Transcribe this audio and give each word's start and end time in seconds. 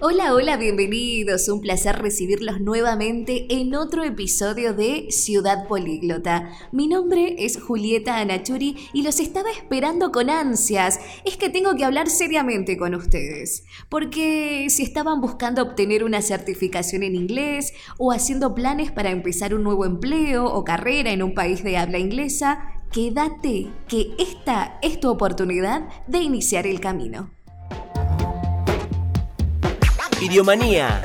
Hola, 0.00 0.32
hola, 0.32 0.56
bienvenidos. 0.56 1.48
Un 1.48 1.60
placer 1.60 1.98
recibirlos 1.98 2.60
nuevamente 2.60 3.46
en 3.50 3.74
otro 3.74 4.04
episodio 4.04 4.72
de 4.72 5.10
Ciudad 5.10 5.66
Políglota. 5.66 6.52
Mi 6.70 6.86
nombre 6.86 7.34
es 7.38 7.60
Julieta 7.60 8.18
Anachuri 8.18 8.76
y 8.92 9.02
los 9.02 9.18
estaba 9.18 9.50
esperando 9.50 10.12
con 10.12 10.30
ansias. 10.30 11.00
Es 11.24 11.36
que 11.36 11.50
tengo 11.50 11.74
que 11.74 11.84
hablar 11.84 12.08
seriamente 12.08 12.76
con 12.76 12.94
ustedes. 12.94 13.64
Porque 13.88 14.68
si 14.70 14.84
estaban 14.84 15.20
buscando 15.20 15.62
obtener 15.62 16.04
una 16.04 16.22
certificación 16.22 17.02
en 17.02 17.16
inglés 17.16 17.72
o 17.98 18.12
haciendo 18.12 18.54
planes 18.54 18.92
para 18.92 19.10
empezar 19.10 19.52
un 19.52 19.64
nuevo 19.64 19.84
empleo 19.84 20.46
o 20.46 20.62
carrera 20.62 21.10
en 21.10 21.24
un 21.24 21.34
país 21.34 21.64
de 21.64 21.76
habla 21.76 21.98
inglesa, 21.98 22.80
quédate 22.92 23.66
que 23.88 24.12
esta 24.20 24.78
es 24.80 25.00
tu 25.00 25.10
oportunidad 25.10 25.88
de 26.06 26.20
iniciar 26.20 26.68
el 26.68 26.78
camino. 26.78 27.32
Idiomanía. 30.20 31.02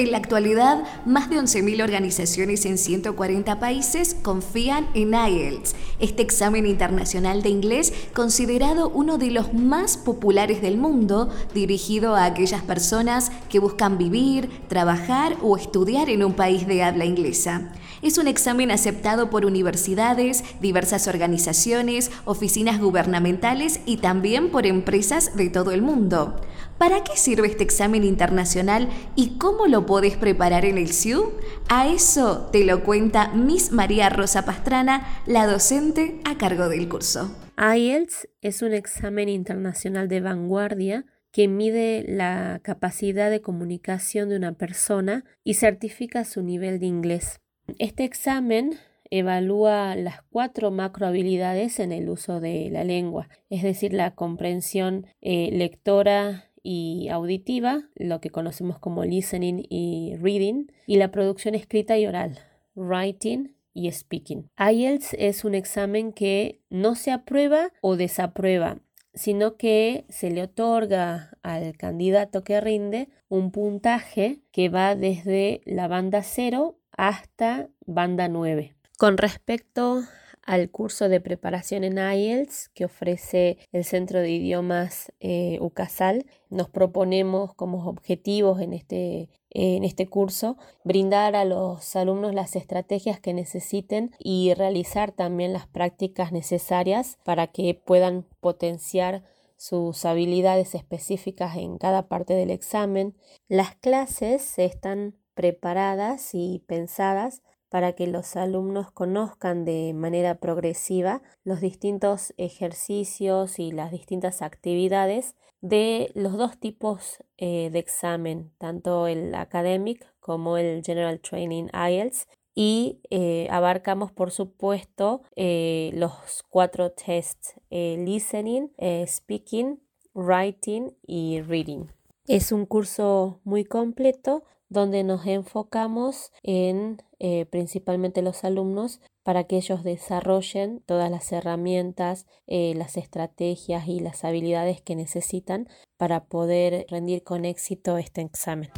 En 0.00 0.12
la 0.12 0.16
actualidad, 0.16 0.82
más 1.04 1.28
de 1.28 1.36
11.000 1.36 1.82
organizaciones 1.84 2.64
en 2.64 2.78
140 2.78 3.60
países 3.60 4.16
confían 4.22 4.88
en 4.94 5.12
IELTS, 5.12 5.74
este 5.98 6.22
examen 6.22 6.64
internacional 6.64 7.42
de 7.42 7.50
inglés 7.50 7.92
considerado 8.14 8.88
uno 8.88 9.18
de 9.18 9.30
los 9.30 9.52
más 9.52 9.98
populares 9.98 10.62
del 10.62 10.78
mundo, 10.78 11.28
dirigido 11.52 12.16
a 12.16 12.24
aquellas 12.24 12.62
personas 12.62 13.30
que 13.50 13.58
buscan 13.58 13.98
vivir, 13.98 14.48
trabajar 14.68 15.36
o 15.42 15.58
estudiar 15.58 16.08
en 16.08 16.24
un 16.24 16.32
país 16.32 16.66
de 16.66 16.82
habla 16.82 17.04
inglesa. 17.04 17.70
Es 18.00 18.16
un 18.16 18.26
examen 18.26 18.70
aceptado 18.70 19.28
por 19.28 19.44
universidades, 19.44 20.42
diversas 20.62 21.08
organizaciones, 21.08 22.10
oficinas 22.24 22.80
gubernamentales 22.80 23.80
y 23.84 23.98
también 23.98 24.50
por 24.50 24.64
empresas 24.64 25.36
de 25.36 25.50
todo 25.50 25.72
el 25.72 25.82
mundo. 25.82 26.40
¿Para 26.78 27.04
qué 27.04 27.18
sirve 27.18 27.48
este 27.48 27.62
examen 27.62 28.04
internacional 28.04 28.88
y 29.14 29.36
cómo 29.36 29.66
lo 29.66 29.84
podés 29.90 30.16
preparar 30.16 30.64
en 30.66 30.78
el 30.78 30.86
SIU? 30.86 31.32
A 31.68 31.88
eso 31.88 32.48
te 32.52 32.64
lo 32.64 32.84
cuenta 32.84 33.32
Miss 33.34 33.72
María 33.72 34.08
Rosa 34.08 34.44
Pastrana, 34.44 35.04
la 35.26 35.48
docente 35.48 36.20
a 36.24 36.38
cargo 36.38 36.68
del 36.68 36.88
curso. 36.88 37.34
IELTS 37.58 38.28
es 38.40 38.62
un 38.62 38.72
examen 38.72 39.28
internacional 39.28 40.06
de 40.06 40.20
vanguardia 40.20 41.06
que 41.32 41.48
mide 41.48 42.04
la 42.06 42.60
capacidad 42.62 43.32
de 43.32 43.40
comunicación 43.40 44.28
de 44.28 44.36
una 44.36 44.52
persona 44.52 45.24
y 45.42 45.54
certifica 45.54 46.24
su 46.24 46.44
nivel 46.44 46.78
de 46.78 46.86
inglés. 46.86 47.40
Este 47.80 48.04
examen 48.04 48.78
evalúa 49.10 49.96
las 49.96 50.22
cuatro 50.30 50.70
macrohabilidades 50.70 51.80
en 51.80 51.90
el 51.90 52.08
uso 52.08 52.38
de 52.38 52.68
la 52.70 52.84
lengua, 52.84 53.28
es 53.48 53.64
decir, 53.64 53.92
la 53.92 54.14
comprensión 54.14 55.06
eh, 55.20 55.50
lectora, 55.50 56.49
y 56.62 57.08
auditiva, 57.08 57.88
lo 57.94 58.20
que 58.20 58.30
conocemos 58.30 58.78
como 58.78 59.04
listening 59.04 59.66
y 59.68 60.14
reading, 60.16 60.66
y 60.86 60.96
la 60.96 61.10
producción 61.10 61.54
escrita 61.54 61.98
y 61.98 62.06
oral, 62.06 62.38
writing 62.74 63.54
y 63.72 63.90
speaking. 63.90 64.50
IELTS 64.58 65.14
es 65.18 65.44
un 65.44 65.54
examen 65.54 66.12
que 66.12 66.60
no 66.70 66.94
se 66.94 67.12
aprueba 67.12 67.72
o 67.80 67.96
desaprueba, 67.96 68.78
sino 69.14 69.56
que 69.56 70.04
se 70.08 70.30
le 70.30 70.42
otorga 70.42 71.36
al 71.42 71.76
candidato 71.76 72.44
que 72.44 72.60
rinde 72.60 73.08
un 73.28 73.50
puntaje 73.50 74.40
que 74.52 74.68
va 74.68 74.94
desde 74.94 75.62
la 75.64 75.88
banda 75.88 76.22
0 76.22 76.78
hasta 76.96 77.68
banda 77.86 78.28
9. 78.28 78.74
Con 78.98 79.16
respecto 79.16 80.02
al 80.42 80.70
curso 80.70 81.08
de 81.08 81.20
preparación 81.20 81.84
en 81.84 81.98
IELTS 81.98 82.68
que 82.70 82.84
ofrece 82.84 83.58
el 83.72 83.84
Centro 83.84 84.20
de 84.20 84.30
Idiomas 84.30 85.12
eh, 85.20 85.58
UCASAL. 85.60 86.26
Nos 86.48 86.68
proponemos 86.68 87.54
como 87.54 87.86
objetivos 87.88 88.60
en 88.60 88.72
este, 88.72 89.28
en 89.50 89.84
este 89.84 90.08
curso 90.08 90.56
brindar 90.82 91.36
a 91.36 91.44
los 91.44 91.94
alumnos 91.96 92.34
las 92.34 92.56
estrategias 92.56 93.20
que 93.20 93.34
necesiten 93.34 94.12
y 94.18 94.54
realizar 94.54 95.12
también 95.12 95.52
las 95.52 95.66
prácticas 95.66 96.32
necesarias 96.32 97.18
para 97.24 97.48
que 97.48 97.74
puedan 97.74 98.26
potenciar 98.40 99.22
sus 99.56 100.06
habilidades 100.06 100.74
específicas 100.74 101.56
en 101.56 101.76
cada 101.76 102.08
parte 102.08 102.32
del 102.32 102.50
examen. 102.50 103.14
Las 103.46 103.74
clases 103.74 104.58
están 104.58 105.16
preparadas 105.34 106.30
y 106.34 106.64
pensadas 106.66 107.42
para 107.70 107.94
que 107.94 108.06
los 108.06 108.36
alumnos 108.36 108.90
conozcan 108.90 109.64
de 109.64 109.92
manera 109.94 110.34
progresiva 110.34 111.22
los 111.44 111.60
distintos 111.60 112.34
ejercicios 112.36 113.58
y 113.58 113.72
las 113.72 113.92
distintas 113.92 114.42
actividades 114.42 115.34
de 115.60 116.10
los 116.14 116.36
dos 116.36 116.58
tipos 116.58 117.18
eh, 117.38 117.70
de 117.70 117.78
examen, 117.78 118.52
tanto 118.58 119.06
el 119.06 119.34
academic 119.34 120.06
como 120.20 120.56
el 120.56 120.82
General 120.84 121.20
Training 121.20 121.68
IELTS. 121.72 122.26
Y 122.52 123.00
eh, 123.10 123.46
abarcamos, 123.50 124.10
por 124.10 124.32
supuesto, 124.32 125.22
eh, 125.36 125.92
los 125.94 126.42
cuatro 126.48 126.90
tests, 126.90 127.54
listening, 127.70 128.72
speaking, 129.06 129.80
writing 130.14 130.90
y 131.06 131.40
reading. 131.42 131.86
Es 132.26 132.52
un 132.52 132.66
curso 132.66 133.40
muy 133.44 133.64
completo 133.64 134.44
donde 134.70 135.04
nos 135.04 135.26
enfocamos 135.26 136.32
en 136.42 137.02
eh, 137.18 137.44
principalmente 137.46 138.22
los 138.22 138.44
alumnos 138.44 139.00
para 139.22 139.44
que 139.44 139.56
ellos 139.56 139.84
desarrollen 139.84 140.82
todas 140.86 141.10
las 141.10 141.30
herramientas, 141.32 142.26
eh, 142.46 142.72
las 142.74 142.96
estrategias 142.96 143.86
y 143.86 144.00
las 144.00 144.24
habilidades 144.24 144.80
que 144.80 144.96
necesitan 144.96 145.68
para 145.98 146.24
poder 146.24 146.86
rendir 146.88 147.22
con 147.22 147.44
éxito 147.44 147.98
este 147.98 148.22
examen. 148.22 148.70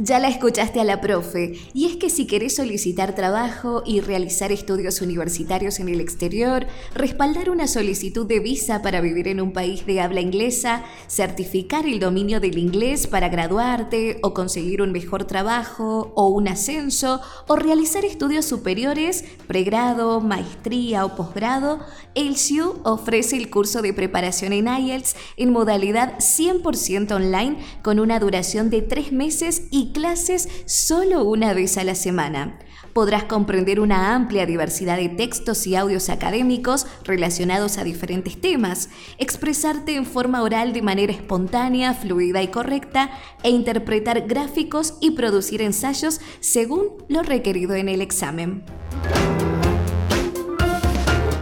Ya 0.00 0.20
la 0.20 0.28
escuchaste 0.28 0.78
a 0.78 0.84
la 0.84 1.00
profe, 1.00 1.54
y 1.74 1.86
es 1.86 1.96
que 1.96 2.08
si 2.08 2.28
querés 2.28 2.54
solicitar 2.54 3.16
trabajo 3.16 3.82
y 3.84 4.00
realizar 4.00 4.52
estudios 4.52 5.00
universitarios 5.00 5.80
en 5.80 5.88
el 5.88 6.00
exterior, 6.00 6.68
respaldar 6.94 7.50
una 7.50 7.66
solicitud 7.66 8.24
de 8.24 8.38
visa 8.38 8.80
para 8.80 9.00
vivir 9.00 9.26
en 9.26 9.40
un 9.40 9.52
país 9.52 9.86
de 9.86 10.00
habla 10.00 10.20
inglesa, 10.20 10.84
certificar 11.08 11.84
el 11.84 11.98
dominio 11.98 12.38
del 12.38 12.58
inglés 12.58 13.08
para 13.08 13.28
graduarte 13.28 14.20
o 14.22 14.34
conseguir 14.34 14.82
un 14.82 14.92
mejor 14.92 15.24
trabajo 15.24 16.12
o 16.14 16.28
un 16.28 16.46
ascenso, 16.46 17.20
o 17.48 17.56
realizar 17.56 18.04
estudios 18.04 18.44
superiores, 18.44 19.24
pregrado, 19.48 20.20
maestría 20.20 21.04
o 21.04 21.16
posgrado, 21.16 21.80
el 22.14 22.36
SIU 22.36 22.80
ofrece 22.84 23.36
el 23.36 23.50
curso 23.50 23.82
de 23.82 23.92
preparación 23.92 24.52
en 24.52 24.68
IELTS 24.68 25.16
en 25.36 25.50
modalidad 25.50 26.18
100% 26.18 27.10
online 27.10 27.58
con 27.82 27.98
una 27.98 28.20
duración 28.20 28.70
de 28.70 28.82
tres 28.82 29.10
meses 29.10 29.64
y 29.72 29.87
clases 29.92 30.48
solo 30.66 31.24
una 31.24 31.54
vez 31.54 31.78
a 31.78 31.84
la 31.84 31.94
semana. 31.94 32.58
Podrás 32.92 33.24
comprender 33.24 33.80
una 33.80 34.14
amplia 34.14 34.46
diversidad 34.46 34.96
de 34.96 35.08
textos 35.08 35.66
y 35.66 35.76
audios 35.76 36.08
académicos 36.08 36.86
relacionados 37.04 37.78
a 37.78 37.84
diferentes 37.84 38.40
temas, 38.40 38.88
expresarte 39.18 39.94
en 39.94 40.06
forma 40.06 40.42
oral 40.42 40.72
de 40.72 40.82
manera 40.82 41.12
espontánea, 41.12 41.94
fluida 41.94 42.42
y 42.42 42.48
correcta, 42.48 43.10
e 43.42 43.50
interpretar 43.50 44.26
gráficos 44.26 44.94
y 45.00 45.12
producir 45.12 45.62
ensayos 45.62 46.20
según 46.40 46.88
lo 47.08 47.22
requerido 47.22 47.74
en 47.74 47.88
el 47.88 48.00
examen 48.00 48.64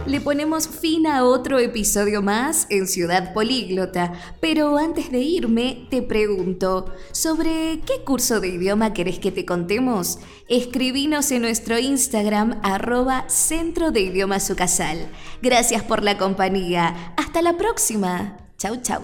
le 0.07 0.21
ponemos 0.21 0.67
fin 0.67 1.05
a 1.05 1.25
otro 1.25 1.59
episodio 1.59 2.21
más 2.21 2.65
en 2.69 2.87
Ciudad 2.87 3.33
Políglota. 3.33 4.13
Pero 4.39 4.77
antes 4.77 5.11
de 5.11 5.19
irme, 5.19 5.87
te 5.89 6.01
pregunto, 6.01 6.93
¿sobre 7.11 7.81
qué 7.85 8.03
curso 8.05 8.39
de 8.39 8.47
idioma 8.47 8.93
querés 8.93 9.19
que 9.19 9.31
te 9.31 9.45
contemos? 9.45 10.19
Escribinos 10.47 11.31
en 11.31 11.41
nuestro 11.41 11.77
Instagram 11.77 12.59
arroba 12.63 13.25
Centro 13.27 13.91
de 13.91 14.01
Idiomas 14.01 14.49
Ucasal. 14.49 15.09
Gracias 15.41 15.83
por 15.83 16.03
la 16.03 16.17
compañía. 16.17 17.13
Hasta 17.17 17.41
la 17.41 17.57
próxima. 17.57 18.37
Chau, 18.57 18.77
chau. 18.81 19.01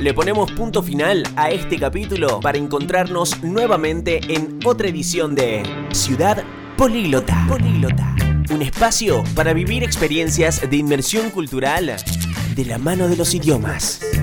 Le 0.00 0.14
ponemos 0.14 0.50
punto 0.52 0.82
final 0.82 1.22
a 1.36 1.50
este 1.50 1.78
capítulo 1.78 2.40
para 2.40 2.56
encontrarnos 2.56 3.42
nuevamente 3.42 4.20
en 4.28 4.58
otra 4.64 4.88
edición 4.88 5.34
de 5.34 5.62
Ciudad 5.92 6.42
Políglota. 6.78 7.44
Políglota 7.46 8.19
un 8.60 8.66
espacio 8.66 9.24
para 9.34 9.54
vivir 9.54 9.82
experiencias 9.82 10.68
de 10.68 10.76
inmersión 10.76 11.30
cultural 11.30 11.96
de 12.54 12.64
la 12.66 12.76
mano 12.76 13.08
de 13.08 13.16
los 13.16 13.34
idiomas. 13.34 14.19